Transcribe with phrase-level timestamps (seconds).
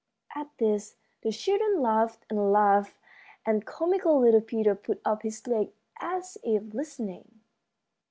[0.33, 2.97] At this the children laughed and laughed,
[3.45, 7.41] and comical little Peter put up his leg as if listening.